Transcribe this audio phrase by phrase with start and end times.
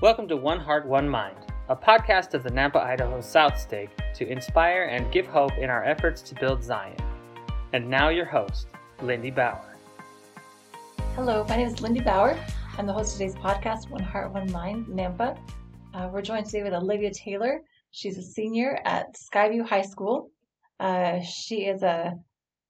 [0.00, 1.34] Welcome to One Heart, One Mind,
[1.68, 5.82] a podcast of the Nampa, Idaho South Stake to inspire and give hope in our
[5.82, 6.94] efforts to build Zion.
[7.72, 8.68] And now, your host,
[9.02, 9.74] Lindy Bauer.
[11.16, 12.38] Hello, my name is Lindy Bauer.
[12.78, 15.36] I'm the host of today's podcast, One Heart, One Mind, Nampa.
[15.92, 17.62] Uh, we're joined today with Olivia Taylor.
[17.90, 20.30] She's a senior at Skyview High School.
[20.78, 22.14] Uh, she is a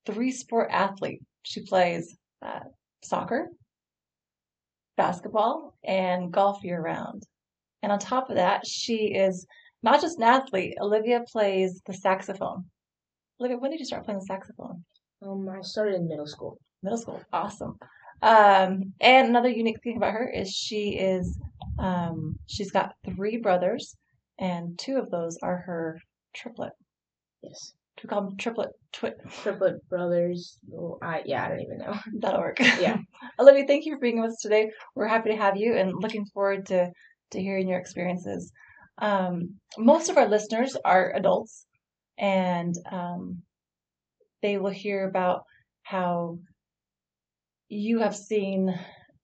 [0.06, 1.20] three sport athlete.
[1.42, 2.60] She plays uh,
[3.04, 3.50] soccer,
[4.98, 7.22] basketball, and golf year round.
[7.82, 9.46] And on top of that, she is
[9.82, 10.74] not just an athlete.
[10.80, 12.66] Olivia plays the saxophone.
[13.40, 14.84] Olivia, when did you start playing the saxophone?
[15.24, 16.58] Um, I started in middle school.
[16.82, 17.78] Middle school, awesome.
[18.20, 21.38] Um, and another unique thing about her is she is
[21.78, 23.96] um, she's got three brothers,
[24.38, 26.00] and two of those are her
[26.34, 26.72] triplet.
[27.42, 27.72] Yes.
[28.02, 28.70] We call them triplet?
[28.92, 30.58] Triplet brothers.
[30.72, 31.94] Oh, I yeah, I don't even know.
[32.20, 32.58] That'll work.
[32.60, 32.98] Yeah.
[33.38, 34.70] Olivia, thank you for being with us today.
[34.94, 36.90] We're happy to have you and looking forward to,
[37.32, 38.52] to hearing your experiences.
[38.98, 41.66] Um, most of our listeners are adults,
[42.18, 43.42] and um,
[44.42, 45.42] they will hear about
[45.82, 46.38] how
[47.68, 48.78] you have seen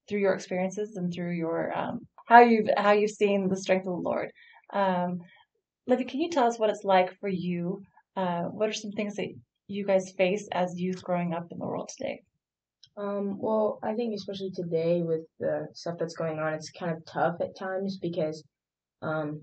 [0.08, 3.94] through your experiences and through your um, how you've how you've seen the strength of
[3.94, 4.30] the Lord.
[4.72, 5.20] Um,
[5.88, 7.82] Olivia, can you tell us what it's like for you?
[8.16, 9.28] Uh, what are some things that
[9.66, 12.22] you guys face as youth growing up in the world today?
[12.96, 17.04] Um, well, I think especially today with the stuff that's going on, it's kind of
[17.06, 18.44] tough at times because
[19.02, 19.40] um,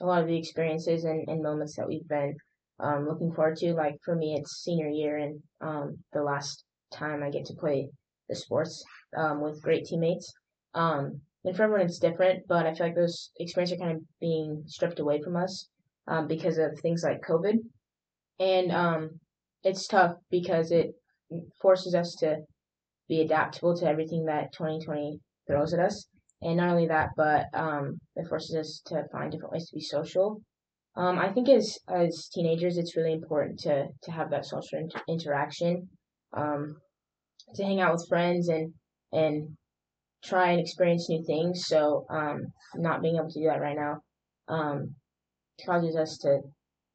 [0.00, 2.34] a lot of the experiences and, and moments that we've been
[2.80, 7.22] um, looking forward to, like for me, it's senior year and um, the last time
[7.22, 7.90] I get to play
[8.28, 8.82] the sports
[9.16, 10.32] um, with great teammates.
[10.72, 14.02] Um, and for everyone, it's different, but I feel like those experiences are kind of
[14.18, 15.68] being stripped away from us
[16.26, 17.58] because of things like COVID.
[18.38, 19.20] And um,
[19.62, 20.94] it's tough because it
[21.60, 22.38] forces us to
[23.08, 26.06] be adaptable to everything that 2020 throws at us.
[26.42, 29.80] And not only that, but um, it forces us to find different ways to be
[29.80, 30.42] social.
[30.96, 35.02] Um, I think as as teenagers, it's really important to to have that social inter-
[35.08, 35.88] interaction,
[36.32, 36.76] um,
[37.54, 38.72] to hang out with friends and
[39.10, 39.56] and
[40.22, 41.64] try and experience new things.
[41.66, 44.02] So um, not being able to do that right now
[44.48, 44.94] um,
[45.66, 46.40] causes us to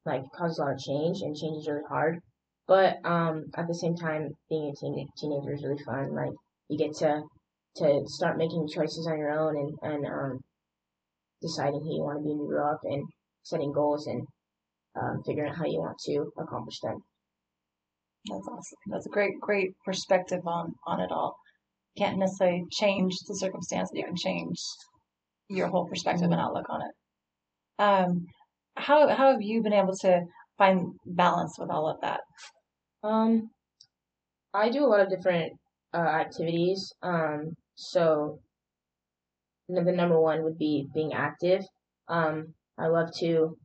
[0.06, 2.20] like causes a lot of change, and change is really hard.
[2.68, 6.14] But um, at the same time, being a teen- teenager is really fun.
[6.16, 6.34] Like
[6.70, 7.24] you get to
[7.78, 10.40] to start making choices on your own and and um,
[11.42, 13.08] deciding who you want to be when you grow up and
[13.44, 14.22] setting goals and
[15.00, 17.00] um, figuring out how you want to accomplish them.
[18.26, 18.78] That's awesome.
[18.88, 21.36] That's a great, great perspective on on it all.
[21.98, 24.58] Can't necessarily change the circumstance, but you can change
[25.50, 27.82] your whole perspective and outlook on it.
[27.82, 28.28] Um,
[28.76, 30.22] how how have you been able to
[30.58, 32.22] find balance with all of that?
[33.04, 33.50] Um,
[34.54, 35.54] I do a lot of different
[35.94, 36.92] uh, activities.
[37.02, 38.40] Um, so
[39.68, 41.62] the number one would be being active.
[42.08, 43.58] Um, I love to,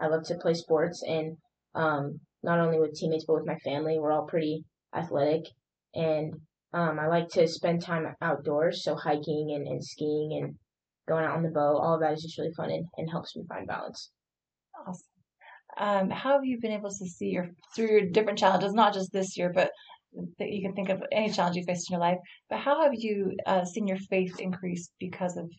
[0.00, 1.36] I love to play sports, and
[1.74, 3.98] um, not only with teammates but with my family.
[3.98, 5.42] We're all pretty athletic,
[5.94, 6.34] and
[6.72, 10.54] um, I like to spend time outdoors, so hiking and, and skiing and
[11.06, 11.76] going out on the boat.
[11.76, 14.10] All of that is just really fun and, and helps me find balance.
[14.86, 15.06] Awesome.
[15.76, 19.12] Um, how have you been able to see your through your different challenges, not just
[19.12, 19.70] this year, but
[20.38, 22.18] that you can think of any challenge you faced in your life?
[22.48, 25.50] But how have you uh, seen your faith increase because of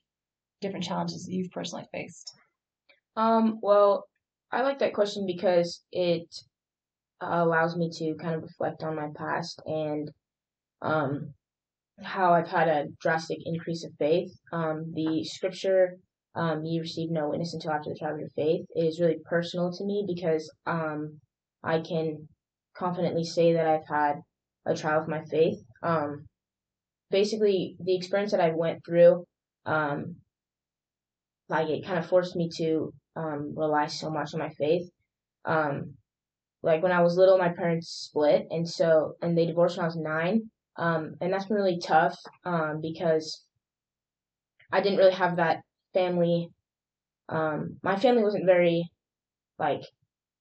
[0.62, 2.34] different challenges that you've personally faced?
[3.18, 4.06] Um, well,
[4.52, 6.28] I like that question because it
[7.22, 10.10] uh, allows me to kind of reflect on my past and
[10.82, 11.34] um,
[12.02, 14.32] how I've had a drastic increase of faith.
[14.52, 15.98] Um, the scripture
[16.36, 19.72] um, you receive no witness until after the trial of your faith is really personal
[19.72, 21.20] to me because um,
[21.64, 22.28] I can
[22.76, 24.16] confidently say that I've had
[24.66, 25.60] a trial of my faith.
[25.82, 26.28] Um,
[27.10, 29.26] basically, the experience that I went through,
[29.66, 30.18] um,
[31.48, 34.90] like it kind of forced me to um, rely so much on my faith.
[35.46, 35.94] Um,
[36.64, 39.88] like when I was little, my parents split, and so and they divorced when I
[39.88, 42.18] was nine, and that's been really tough
[42.82, 43.46] because
[44.72, 45.62] I didn't really have that
[45.96, 46.50] family.
[47.30, 48.84] Um, my family wasn't very
[49.58, 49.82] like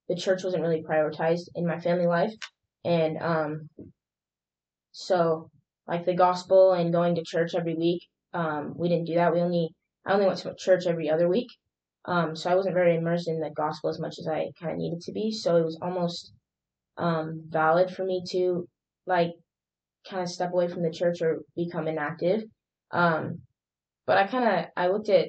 [0.09, 2.35] the church wasn't really prioritized in my family life,
[2.85, 3.71] and um,
[4.93, 5.51] so
[5.87, 8.03] like the gospel and going to church every week,
[8.35, 9.33] um, we didn't do that.
[9.33, 9.71] We only
[10.05, 11.49] I only went to church every other week,
[12.05, 14.79] um, so I wasn't very immersed in the gospel as much as I kind of
[14.79, 15.33] needed to be.
[15.33, 16.33] So it was almost
[16.99, 18.69] um, valid for me to
[19.06, 19.33] like
[20.09, 22.45] kind of step away from the church or become inactive.
[22.91, 23.41] Um,
[24.06, 25.29] but I kind of I looked at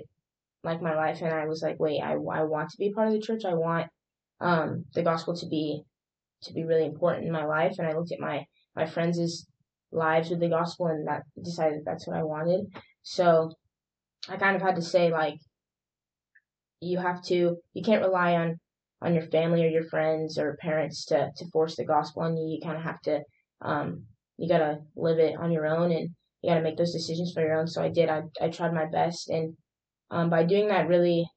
[0.66, 3.14] like my life and I was like, wait, I, I want to be part of
[3.14, 3.46] the church.
[3.46, 3.88] I want
[4.42, 5.84] um, the gospel to be
[6.44, 7.76] to be really important in my life.
[7.78, 8.46] And I looked at my
[8.76, 9.48] my friends'
[9.92, 12.66] lives with the gospel and that decided that's what I wanted.
[13.04, 13.52] So
[14.28, 15.38] I kind of had to say like
[16.82, 18.60] you have to you can't rely on
[19.02, 22.56] on your family or your friends or parents to to force the gospel on you.
[22.56, 23.22] You kind of have to
[23.62, 24.06] um,
[24.38, 26.10] you gotta live it on your own and
[26.42, 27.68] you gotta make those decisions for your own.
[27.68, 28.10] So I did.
[28.10, 29.56] I I tried my best, and
[30.12, 31.28] um, by doing that, really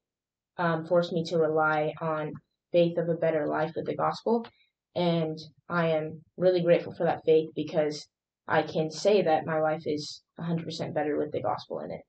[0.58, 2.32] um, forced me to rely on
[2.72, 4.46] faith of a better life with the gospel.
[4.94, 5.38] And
[5.68, 8.06] I am really grateful for that faith because
[8.46, 12.00] I can say that my life is 100% better with the gospel in it.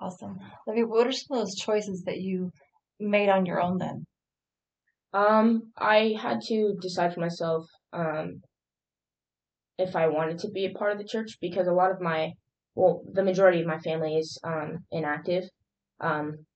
[0.00, 0.38] Awesome.
[0.66, 2.50] Olivia, what are some of those choices that you
[2.98, 4.04] made on your own then?
[5.12, 8.42] Um, I had to decide for myself um,
[9.78, 12.32] if I wanted to be a part of the church because a lot of my,
[12.74, 15.44] well, the majority of my family is um, inactive
[16.00, 16.46] um,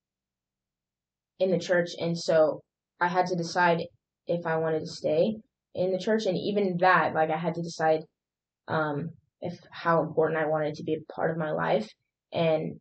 [1.39, 2.61] in the church, and so
[2.99, 3.83] I had to decide
[4.27, 5.37] if I wanted to stay
[5.73, 8.01] in the church, and even that, like, I had to decide
[8.67, 9.09] um,
[9.41, 11.89] if how important I wanted to be a part of my life,
[12.31, 12.79] and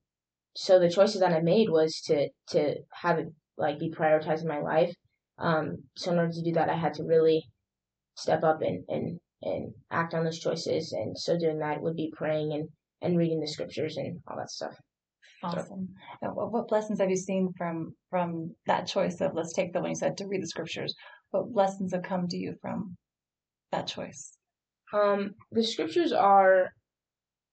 [0.56, 4.48] so the choices that I made was to to have it like be prioritized in
[4.48, 4.94] my life.
[5.38, 7.44] Um, so in order to do that, I had to really
[8.16, 10.92] step up and and and act on those choices.
[10.92, 12.68] And so doing that would be praying and,
[13.00, 14.74] and reading the scriptures and all that stuff.
[15.42, 15.88] Awesome.
[16.22, 16.28] So.
[16.28, 19.96] what blessings have you seen from from that choice of let's take the one you
[19.96, 20.94] said to read the scriptures?
[21.30, 22.96] What lessons have come to you from
[23.72, 24.36] that choice?
[24.92, 26.70] Um, the scriptures are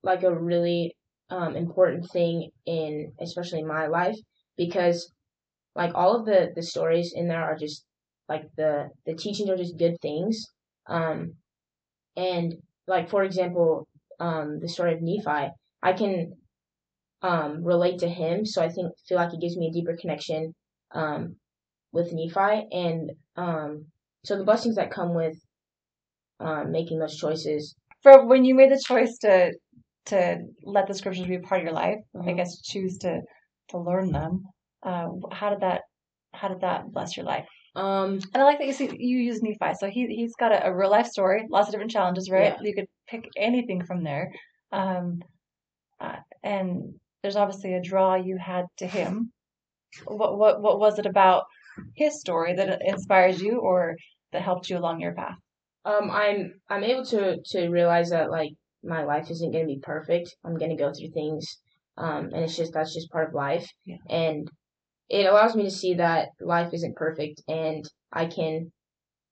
[0.03, 0.95] like a really
[1.29, 4.15] um, important thing in especially my life
[4.57, 5.11] because
[5.75, 7.85] like all of the the stories in there are just
[8.27, 10.45] like the the teachings are just good things
[10.87, 11.33] um
[12.17, 12.55] and
[12.87, 13.87] like for example,
[14.19, 15.51] um, the story of Nephi,
[15.83, 16.33] I can
[17.21, 18.45] um, relate to him.
[18.45, 20.53] So I think feel like it gives me a deeper connection
[20.93, 21.35] um,
[21.91, 23.85] with Nephi, and um,
[24.23, 25.37] so the blessings that come with
[26.39, 27.75] um, making those choices.
[28.03, 29.53] For when you made the choice to
[30.07, 32.29] to let the scriptures be a part of your life, mm-hmm.
[32.29, 33.21] I guess choose to
[33.69, 34.45] to learn them.
[34.83, 35.81] Uh, how did that
[36.33, 37.45] how did that bless your life?
[37.75, 39.75] Um, and I like that you see you use Nephi.
[39.79, 42.55] So he he's got a, a real life story, lots of different challenges, right?
[42.55, 42.61] Yeah.
[42.61, 44.31] You could pick anything from there.
[44.71, 45.21] Um,
[45.99, 49.31] uh, and there's obviously a draw you had to him.
[50.05, 51.43] What what what was it about
[51.95, 53.95] his story that inspires you, or
[54.31, 55.37] that helped you along your path?
[55.85, 58.51] Um, I'm I'm able to to realize that like
[58.83, 60.35] my life isn't going to be perfect.
[60.45, 61.59] I'm going to go through things,
[61.97, 63.67] um, and it's just that's just part of life.
[63.85, 63.97] Yeah.
[64.09, 64.49] And
[65.09, 68.71] it allows me to see that life isn't perfect and I can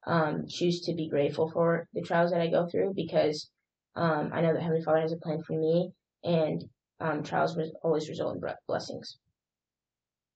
[0.08, 3.50] um, choose to be grateful for the trials that I go through because
[3.96, 5.92] um, I know that Heavenly Father has a plan for me
[6.24, 6.64] and
[7.00, 9.18] um, trials always result in blessings.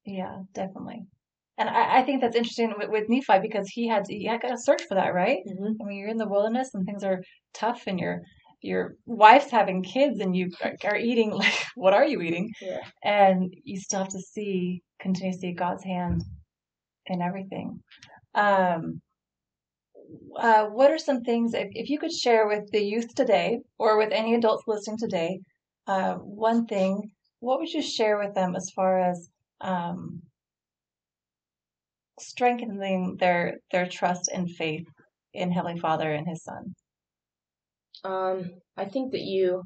[0.05, 1.03] Yeah, definitely.
[1.57, 4.41] And I, I think that's interesting with, with, Nephi because he had to, he had
[4.41, 5.39] to search for that, right?
[5.47, 5.81] Mm-hmm.
[5.81, 7.21] I mean, you're in the wilderness and things are
[7.53, 8.21] tough and you're
[8.61, 10.51] your wife's having kids and you
[10.83, 12.79] are eating like what are you eating yeah.
[13.03, 16.23] and you still have to see continue to see god's hand
[17.05, 17.79] in everything
[18.35, 19.01] um,
[20.37, 23.97] uh, what are some things if, if you could share with the youth today or
[23.97, 25.39] with any adults listening today
[25.89, 29.29] uh, one thing what would you share with them as far as
[29.61, 30.21] um,
[32.19, 34.85] strengthening their their trust and faith
[35.33, 36.73] in heavenly father and his son
[38.03, 39.63] um, I think that you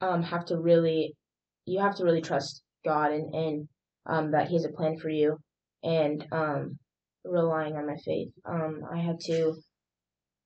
[0.00, 1.14] um have to really
[1.66, 3.68] you have to really trust God and and
[4.06, 5.38] um that He has a plan for you
[5.82, 6.78] and um
[7.24, 8.28] relying on my faith.
[8.44, 9.54] Um, I had to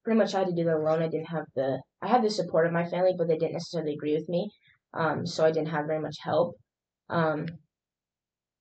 [0.05, 1.03] pretty much I had to do that alone.
[1.03, 3.95] I didn't have the I had the support of my family, but they didn't necessarily
[3.95, 4.51] agree with me.
[4.95, 6.57] Um, so I didn't have very much help.
[7.11, 7.47] Um,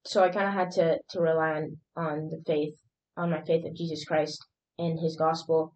[0.06, 2.76] so I kind of had to to rely on on the faith
[3.16, 4.40] on my faith of Jesus Christ
[4.78, 5.74] and His gospel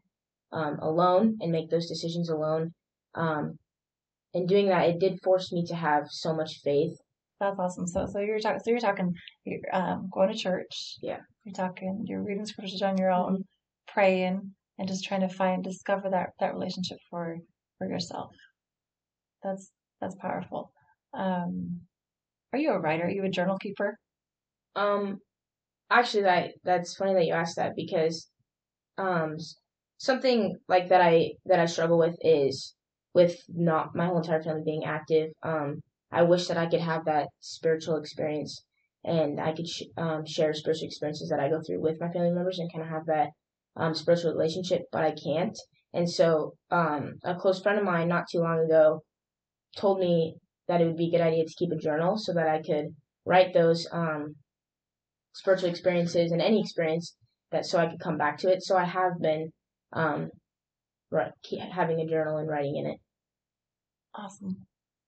[0.52, 2.74] um, alone and make those decisions alone.
[3.16, 3.58] Um,
[4.34, 6.98] and doing that, it did force me to have so much faith.
[7.40, 7.88] That's awesome.
[7.88, 9.14] So, so you're talking, so you're talking,
[9.44, 10.98] you're um, going to church.
[11.02, 11.18] Yeah.
[11.44, 13.94] You're talking, you're reading scriptures on your own, mm-hmm.
[13.94, 17.38] praying, and just trying to find, discover that that relationship for
[17.78, 18.32] for yourself.
[19.44, 20.72] That's that's powerful.
[21.14, 21.82] Um,
[22.54, 23.06] are you a writer?
[23.06, 23.98] Are you a journal keeper?
[24.76, 25.20] Um,
[25.90, 28.30] actually, that that's funny that you asked that because,
[28.98, 29.38] um,
[29.98, 32.76] something like that I that I struggle with is
[33.14, 35.32] with not my whole entire family being active.
[35.44, 38.64] Um, I wish that I could have that spiritual experience
[39.04, 42.32] and I could sh- um, share spiritual experiences that I go through with my family
[42.32, 43.30] members and kind of have that
[43.76, 45.58] um, spiritual relationship, but I can't.
[45.94, 49.04] And so, um, a close friend of mine not too long ago
[49.78, 50.36] told me
[50.68, 52.96] that it would be a good idea to keep a journal so that I could
[53.26, 54.36] write those um,
[55.34, 57.16] spiritual experiences and any experience
[57.52, 58.64] that so I could come back to it.
[58.64, 59.52] So I have been
[59.94, 60.30] um,
[61.12, 61.32] right,
[61.72, 62.98] having a journal and writing in it.
[64.16, 64.66] Awesome.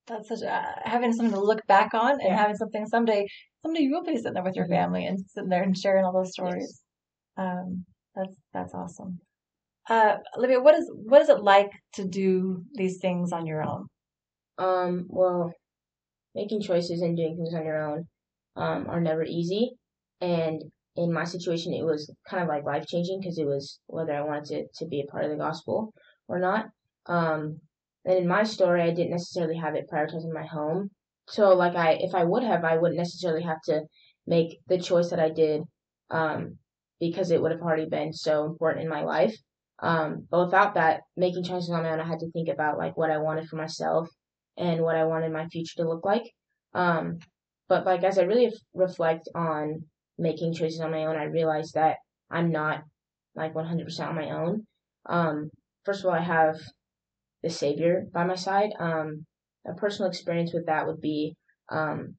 [0.07, 2.37] That's such a, having something to look back on and yeah.
[2.37, 3.25] having something someday
[3.65, 6.11] someday you will be sitting there with your family and sitting there and sharing all
[6.11, 6.81] those stories.
[7.37, 9.19] Um, that's that's awesome.
[9.89, 13.87] Uh, Olivia, what is what is it like to do these things on your own?
[14.57, 15.51] Um, well,
[16.35, 18.07] making choices and doing things on your own
[18.55, 19.71] um, are never easy,
[20.21, 20.61] and
[20.95, 24.21] in my situation, it was kind of like life changing because it was whether I
[24.21, 25.93] wanted to, to be a part of the gospel
[26.27, 26.67] or not.
[27.07, 27.59] Um,
[28.05, 30.91] and in my story, I didn't necessarily have it prioritized in my home.
[31.27, 33.81] So, like, I if I would have, I wouldn't necessarily have to
[34.27, 35.63] make the choice that I did
[36.11, 36.57] um,
[36.99, 39.35] because it would have already been so important in my life.
[39.79, 42.95] Um, but without that, making choices on my own, I had to think about like
[42.95, 44.07] what I wanted for myself
[44.57, 46.23] and what I wanted my future to look like.
[46.73, 47.19] Um,
[47.67, 49.83] but like as I really reflect on
[50.17, 51.97] making choices on my own, I realized that
[52.29, 52.83] I'm not
[53.35, 54.65] like 100% on my own.
[55.05, 55.49] Um,
[55.85, 56.59] first of all, I have
[57.41, 58.71] the Savior by my side.
[58.79, 59.25] Um,
[59.67, 61.35] a personal experience with that would be
[61.69, 62.15] um,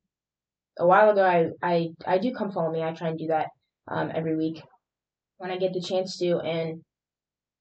[0.78, 1.24] a while ago.
[1.24, 2.82] I, I I do come follow me.
[2.82, 3.48] I try and do that
[3.88, 4.62] um, every week
[5.38, 6.38] when I get the chance to.
[6.38, 6.82] And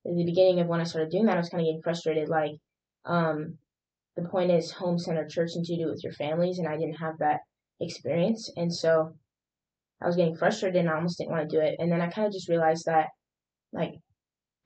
[0.06, 2.30] in the beginning of when I started doing that, I was kind of getting frustrated.
[2.30, 2.52] Like,
[3.06, 3.58] um,
[4.16, 6.78] the point is home center church and to do it with your families, and I
[6.78, 7.40] didn't have that
[7.80, 9.16] experience, and so
[10.02, 11.76] I was getting frustrated and I almost didn't want to do it.
[11.80, 13.08] And then I kind of just realized that,
[13.72, 13.94] like,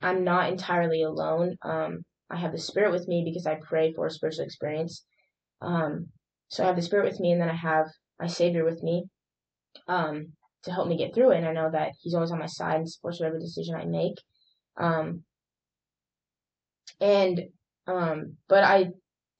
[0.02, 1.56] I'm not entirely alone.
[1.62, 5.04] Um, I have the Spirit with me because I pray for a spiritual experience.
[5.62, 6.08] Um,
[6.48, 7.86] so I have the Spirit with me, and then I have
[8.20, 9.04] my Savior with me
[9.86, 10.32] um,
[10.68, 11.38] to help me get through it.
[11.38, 14.14] And I know that He's always on my side and supports whatever decision I make.
[14.76, 15.24] Um,
[17.00, 17.40] and
[17.86, 18.90] um, but I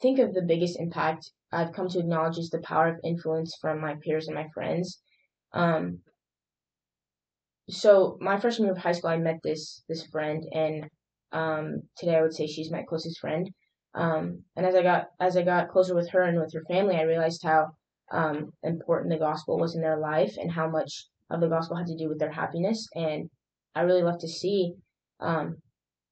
[0.00, 3.80] think of the biggest impact I've come to acknowledge is the power of influence from
[3.80, 5.00] my peers and my friends.
[5.52, 6.00] Um,
[7.68, 10.88] so my freshman year of high school, I met this this friend, and
[11.32, 13.50] um, today I would say she's my closest friend.
[13.94, 16.96] Um, and as I got as I got closer with her and with her family,
[16.96, 17.68] I realized how
[18.10, 21.86] um, important the gospel was in their life and how much of the gospel had
[21.86, 22.88] to do with their happiness.
[22.94, 23.28] And
[23.74, 24.74] I really love to see
[25.20, 25.56] um,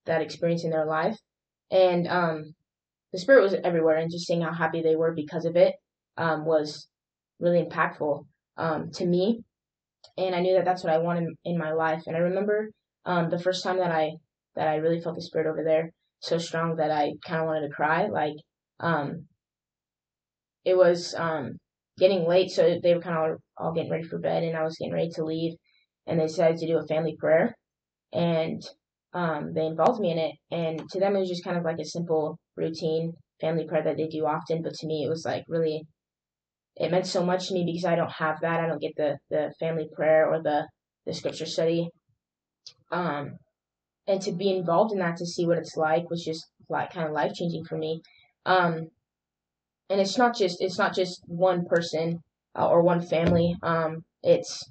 [0.04, 1.16] that experience in their life.
[1.70, 2.54] And um,
[3.12, 5.74] the spirit was everywhere, and just seeing how happy they were because of it
[6.16, 6.88] um, was
[7.40, 8.24] really impactful
[8.56, 9.40] um, to me.
[10.16, 12.02] And I knew that that's what I wanted in my life.
[12.06, 12.70] And I remember
[13.04, 14.12] um, the first time that I
[14.54, 17.68] that I really felt the spirit over there so strong that I kind of wanted
[17.68, 18.06] to cry.
[18.06, 18.36] Like,
[18.80, 19.26] um,
[20.64, 21.14] it was
[21.98, 24.76] getting late, so they were kind of all, getting ready for bed, and I was
[24.78, 25.54] getting ready to leave,
[26.06, 27.56] and they decided to do a family prayer,
[28.12, 28.62] and
[29.12, 30.34] um, they involved me in it.
[30.50, 33.96] And to them, it was just kind of like a simple routine family prayer that
[33.96, 35.86] they do often, but to me, it was like really
[36.76, 38.60] it meant so much to me because I don't have that.
[38.60, 40.68] I don't get the the family prayer or the
[41.06, 41.88] the scripture study.
[42.90, 43.38] Um,
[44.06, 47.06] and to be involved in that to see what it's like was just like kind
[47.06, 48.02] of life changing for me.
[48.44, 48.88] Um,
[49.88, 52.22] and it's not just it's not just one person
[52.56, 53.56] uh, or one family.
[53.62, 54.62] Um, it's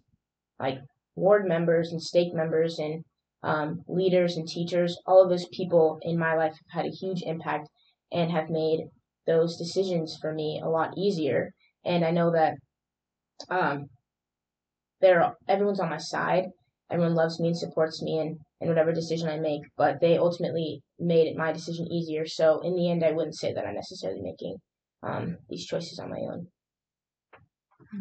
[0.60, 0.80] like
[1.16, 3.04] ward members and stake members and
[3.44, 4.98] um, leaders and teachers.
[5.06, 7.70] All of those people in my life have had a huge impact
[8.12, 8.82] and have made
[9.28, 11.52] those decisions for me a lot easier.
[11.84, 12.56] And I know that
[13.50, 13.86] um,
[15.02, 16.46] they're everyone's on my side.
[16.90, 20.82] Everyone loves me and supports me and in whatever decision I make, but they ultimately
[21.00, 22.26] made it my decision easier.
[22.26, 24.58] So in the end, I wouldn't say that I'm necessarily making
[25.04, 26.48] um, these choices on my own.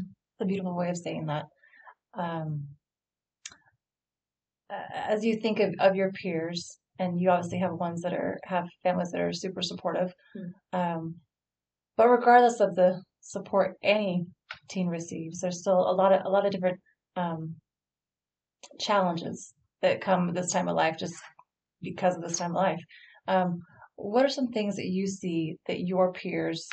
[0.01, 1.47] It's a beautiful way of saying that.
[2.17, 2.69] Um,
[4.95, 8.69] as you think of, of your peers, and you obviously have ones that are have
[8.83, 10.53] families that are super supportive, mm.
[10.79, 11.17] um,
[11.97, 14.27] but regardless of the support any
[14.69, 16.79] teen receives, there's still a lot of a lot of different
[17.17, 17.55] um,
[18.79, 21.15] challenges that come with this time of life just
[21.83, 22.81] because of this time of life.
[23.29, 23.61] Um,
[23.97, 26.69] what are some things that you see that your peers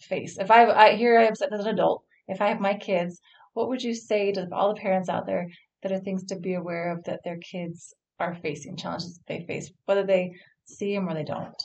[0.00, 0.38] face?
[0.38, 2.02] If I, I here I am sitting as an adult,
[2.32, 3.20] if I have my kids,
[3.52, 5.48] what would you say to all the parents out there
[5.82, 9.44] that are things to be aware of that their kids are facing challenges that they
[9.46, 10.32] face, whether they
[10.64, 11.62] see them or they don't?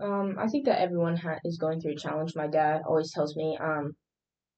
[0.00, 2.34] Um, I think that everyone ha- is going through a challenge.
[2.34, 3.92] My dad always tells me, um,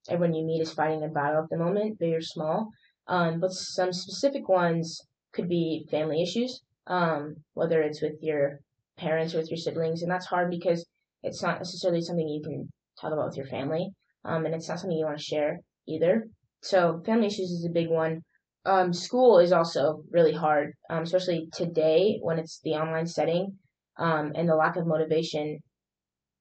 [0.09, 2.71] everyone you meet is fighting a battle at the moment, big or small.
[3.09, 5.00] Um, but some specific ones
[5.32, 8.61] could be family issues, um, whether it's with your
[8.97, 10.87] parents or with your siblings, and that's hard because
[11.23, 12.68] it's not necessarily something you can
[13.00, 13.90] talk about with your family,
[14.24, 16.28] um, and it's not something you want to share either.
[16.62, 18.22] So family issues is a big one.
[18.64, 23.58] Um, school is also really hard, um, especially today when it's the online setting,
[23.98, 25.58] um, and the lack of motivation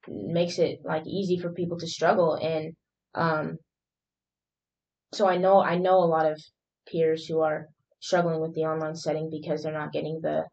[0.08, 2.36] makes it like easy for people to struggle.
[2.36, 2.76] And
[3.16, 3.58] um,
[5.14, 6.42] so I know I know a lot of
[6.88, 7.68] peers who are
[8.00, 10.46] struggling with the online setting because they're not getting the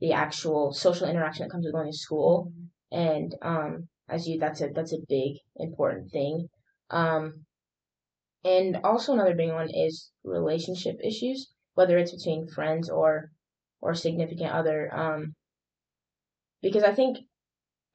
[0.00, 2.52] the actual social interaction that comes with going to school.
[2.92, 6.48] And um, as you, that's a that's a big important thing.
[6.90, 7.46] Um,
[8.44, 13.30] and also another big one is relationship issues, whether it's between friends or
[13.80, 14.94] or significant other.
[14.94, 15.34] Um,
[16.62, 17.18] because I think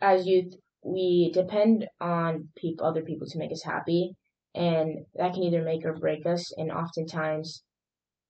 [0.01, 4.15] as youth we depend on people, other people to make us happy,
[4.55, 6.51] and that can either make or break us.
[6.57, 7.63] And oftentimes,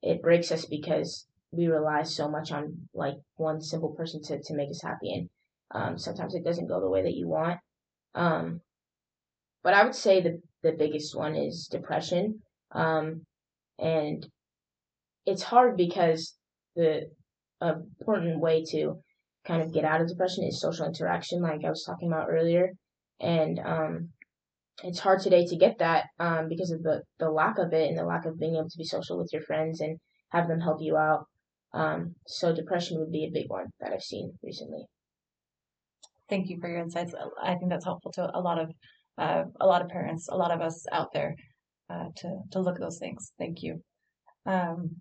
[0.02, 4.54] it breaks us because we rely so much on like one simple person to to
[4.54, 5.30] make us happy, and
[5.72, 7.60] um, sometimes it doesn't go the way that you want.
[8.14, 8.62] Um,
[9.64, 12.42] but I would say the the biggest one is depression,
[12.72, 13.22] um,
[13.80, 14.26] and
[15.26, 16.36] it's hard because
[16.76, 17.10] the
[17.62, 19.00] important way to
[19.46, 22.72] kind of get out of depression is social interaction, like I was talking about earlier.
[23.20, 24.10] And um,
[24.84, 27.98] it's hard today to get that um, because of the, the lack of it and
[27.98, 29.98] the lack of being able to be social with your friends and
[30.30, 31.26] have them help you out.
[31.74, 34.86] Um, so depression would be a big one that I've seen recently.
[36.30, 37.14] Thank you for your insights.
[37.42, 38.72] I think that's helpful to a lot of
[39.22, 41.36] uh, a lot of parents, a lot of us out there
[41.90, 43.32] uh, to to look at those things.
[43.38, 43.82] Thank you.
[44.46, 44.98] Um,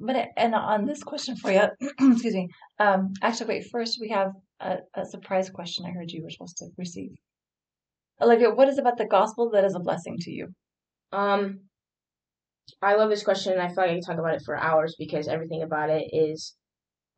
[0.00, 2.48] but and on this question for you, excuse me.
[2.78, 3.66] Um, actually, wait.
[3.70, 5.86] First, we have a, a, surprise question.
[5.86, 7.12] I heard you were supposed to receive.
[8.20, 10.48] Olivia, what is about the gospel that is a blessing to you?
[11.12, 11.60] Um,
[12.82, 15.28] I love this question, I feel like I can talk about it for hours because
[15.28, 16.54] everything about it is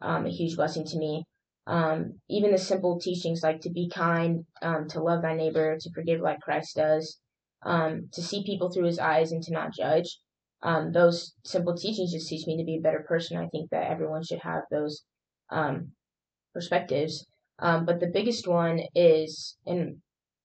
[0.01, 1.25] um, a huge blessing to me.
[1.67, 5.91] Um, even the simple teachings like to be kind, um, to love thy neighbor, to
[5.95, 7.19] forgive like Christ does,
[7.63, 10.19] um, to see people through his eyes and to not judge
[10.63, 13.39] um, those simple teachings just teach me to be a better person.
[13.39, 15.03] I think that everyone should have those
[15.51, 15.93] um,
[16.53, 17.27] perspectives.
[17.59, 19.97] Um, but the biggest one is, and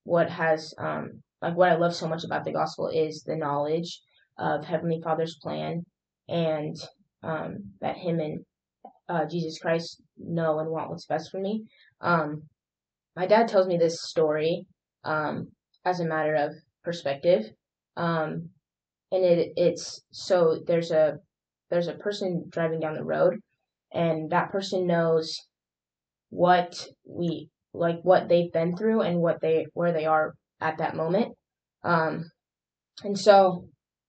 [0.04, 4.00] what has, um, like what I love so much about the gospel is the knowledge
[4.38, 5.84] of Heavenly Father's plan
[6.28, 6.76] and
[7.22, 8.44] um, that Him and
[9.08, 11.64] uh, Jesus Christ know and want what's best for me.
[12.00, 12.42] Um,
[13.14, 14.66] my dad tells me this story
[15.04, 16.52] as a matter of
[16.84, 17.44] perspective.
[17.96, 18.50] Um,
[19.12, 21.18] and it it's so there's a
[21.70, 23.34] there's a person driving down the road
[23.92, 25.36] and that person knows
[26.30, 30.96] what we like what they've been through and what they where they are at that
[30.96, 31.34] moment
[31.84, 32.24] um
[33.04, 33.66] and so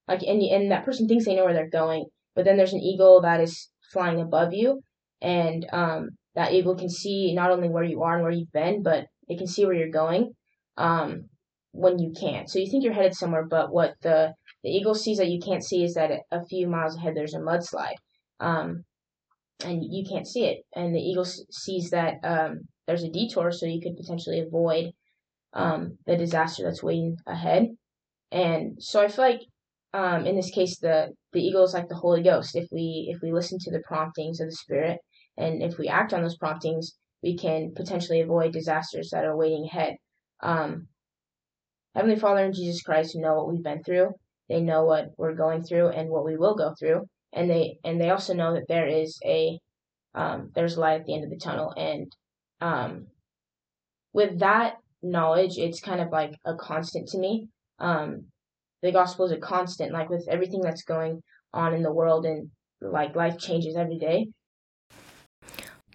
[0.08, 2.80] like and and that person thinks they know where they're going but then there's an
[2.80, 4.80] eagle that is flying above you
[5.20, 8.82] and um that eagle can see not only where you are and where you've been
[8.82, 10.30] but it can see where you're going
[10.76, 11.24] um
[11.72, 14.32] when you can't so you think you're headed somewhere but what the
[14.64, 17.38] the eagle sees that you can't see is that a few miles ahead there's a
[17.38, 17.94] mudslide,
[18.40, 18.84] um,
[19.64, 20.58] and you can't see it.
[20.74, 24.92] And the eagle sees that um, there's a detour, so you could potentially avoid
[25.52, 27.68] um, the disaster that's waiting ahead.
[28.30, 29.40] And so I feel like
[29.92, 32.56] um, in this case the the eagle is like the Holy Ghost.
[32.56, 34.98] If we if we listen to the promptings of the Spirit
[35.36, 39.64] and if we act on those promptings, we can potentially avoid disasters that are waiting
[39.64, 39.96] ahead.
[40.42, 40.88] Um,
[41.94, 44.12] Heavenly Father and Jesus Christ know what we've been through,
[44.48, 48.00] they know what we're going through and what we will go through, and they and
[48.00, 49.58] they also know that there is a
[50.14, 51.72] um, there's light at the end of the tunnel.
[51.76, 52.10] And
[52.60, 53.06] um,
[54.12, 57.48] with that knowledge, it's kind of like a constant to me.
[57.78, 58.26] Um,
[58.82, 62.50] the gospel is a constant, like with everything that's going on in the world, and
[62.80, 64.28] like life changes every day.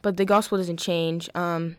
[0.02, 1.30] But the gospel doesn't change.
[1.34, 1.78] Um,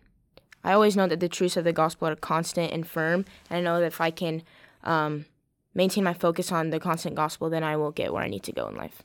[0.62, 3.60] I always know that the truths of the gospel are constant and firm, and I
[3.60, 4.42] know that if I can
[4.82, 5.26] um,
[5.74, 8.52] maintain my focus on the constant gospel, then I will get where I need to
[8.52, 9.02] go in life.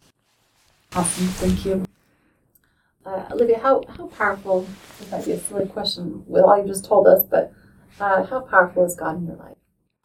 [0.95, 1.83] Awesome, thank you.
[3.05, 4.67] Uh, Olivia, how, how powerful,
[4.99, 7.51] this might be a silly question with all you just told us, but
[7.99, 9.58] uh, how powerful is God in your life?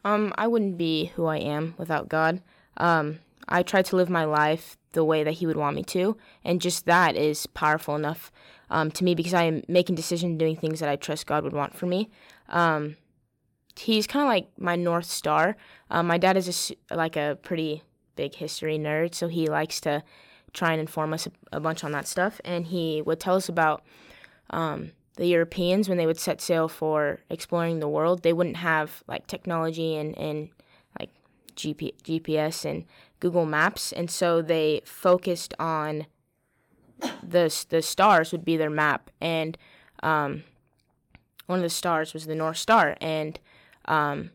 [0.05, 2.41] Um, I wouldn't be who I am without God.
[2.77, 6.15] Um, I try to live my life the way that He would want me to,
[6.43, 8.31] and just that is powerful enough
[8.69, 11.53] um, to me because I am making decisions, doing things that I trust God would
[11.53, 12.09] want for me.
[12.49, 12.97] Um,
[13.77, 15.57] he's kind of like my north star.
[15.89, 17.83] Um, my dad is a, like a pretty
[18.15, 20.03] big history nerd, so he likes to
[20.53, 22.39] try and inform us a, a bunch on that stuff.
[22.45, 23.83] And he would tell us about
[24.51, 28.23] um, the Europeans when they would set sail for exploring the world.
[28.23, 30.49] They wouldn't have like technology and, and
[30.99, 31.09] like
[31.55, 32.85] GP, GPS and
[33.19, 36.07] Google Maps, and so they focused on
[37.23, 39.57] the the stars would be their map, and
[40.03, 40.43] um,
[41.45, 43.39] one of the stars was the North Star, and
[43.85, 44.31] um,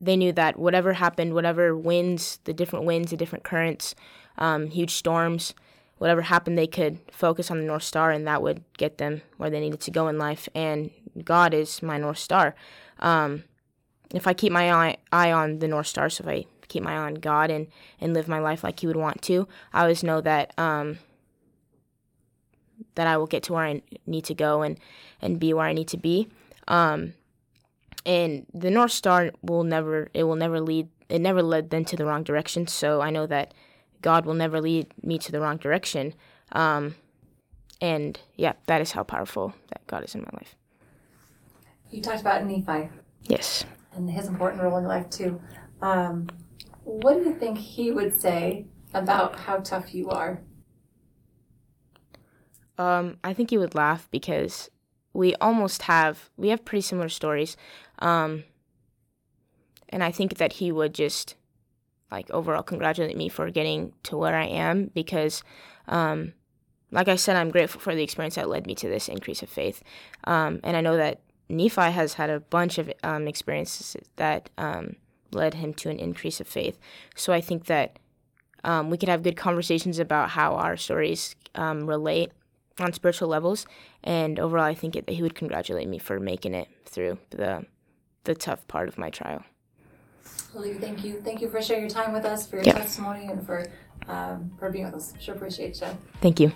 [0.00, 3.94] they knew that whatever happened, whatever winds, the different winds, the different currents,
[4.36, 5.54] um, huge storms,
[5.98, 9.50] whatever happened, they could focus on the North Star and that would get them where
[9.50, 10.48] they needed to go in life.
[10.54, 10.90] And
[11.24, 12.54] God is my North Star.
[13.00, 13.44] Um,
[14.14, 16.94] if I keep my eye, eye on the North Star, so if I keep my
[16.94, 17.66] eye on God and,
[18.00, 20.98] and live my life like He would want to, I always know that um,
[22.94, 24.78] that I will get to where I need to go and,
[25.20, 26.28] and be where I need to be.
[26.68, 27.14] Um,
[28.06, 31.96] and the North Star will never it will never lead it never led them to
[31.96, 32.66] the wrong direction.
[32.66, 33.54] So I know that
[34.02, 36.14] God will never lead me to the wrong direction.
[36.52, 36.94] Um,
[37.80, 40.56] and yeah, that is how powerful that God is in my life.
[41.90, 42.90] You talked about Nephi.
[43.22, 43.64] Yes.
[43.94, 45.40] And his important role in life too.
[45.80, 46.28] Um,
[46.84, 50.40] what do you think he would say about how tough you are?
[52.78, 54.70] Um, I think he would laugh because
[55.12, 57.56] we almost have we have pretty similar stories,
[57.98, 58.44] um,
[59.88, 61.34] and I think that he would just
[62.10, 65.42] like overall congratulate me for getting to where I am because,
[65.86, 66.32] um,
[66.90, 69.48] like I said, I'm grateful for the experience that led me to this increase of
[69.48, 69.82] faith,
[70.24, 74.96] um, and I know that Nephi has had a bunch of um, experiences that um,
[75.32, 76.78] led him to an increase of faith.
[77.14, 77.98] So I think that
[78.64, 82.32] um, we could have good conversations about how our stories relate
[82.80, 83.66] on spiritual levels.
[84.04, 87.66] And overall, I think it, he would congratulate me for making it through the
[88.24, 89.42] the tough part of my trial.
[90.54, 91.20] Lily, thank you.
[91.20, 92.76] Thank you for sharing your time with us, for your yep.
[92.76, 93.66] testimony, and for
[94.08, 95.14] um, for being with us.
[95.20, 95.88] Sure appreciate you.
[96.20, 96.52] Thank you.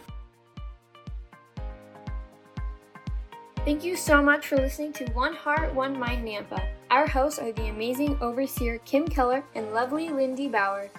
[3.65, 6.67] Thank you so much for listening to One Heart, One Mind Nampa.
[6.91, 10.91] Our hosts are the amazing overseer Kim Keller and lovely Lindy Bauer.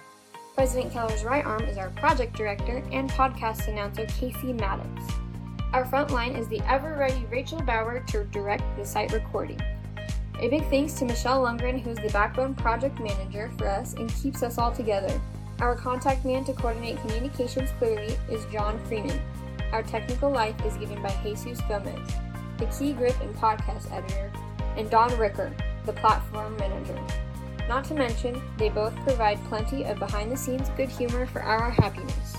[0.54, 4.88] President Keller's right arm is our project director and podcast announcer Casey Maddox.
[5.74, 9.60] Our front line is the ever ready Rachel Bauer to direct the site recording.
[10.40, 14.12] A big thanks to Michelle Lundgren, who is the backbone project manager for us and
[14.14, 15.20] keeps us all together.
[15.60, 19.20] Our contact man to coordinate communications clearly is John Freeman.
[19.72, 22.10] Our technical life is given by Jesus Gomez,
[22.58, 24.32] the key grip and podcast editor,
[24.76, 25.54] and Don Ricker,
[25.86, 27.00] the platform manager.
[27.68, 31.70] Not to mention, they both provide plenty of behind the scenes good humor for our
[31.70, 32.36] happiness.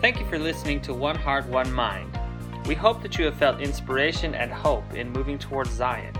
[0.00, 2.19] Thank you for listening to One Heart, One Mind.
[2.66, 6.14] We hope that you have felt inspiration and hope in moving towards Zion.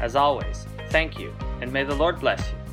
[0.00, 2.65] As always, thank you, and may the Lord bless you.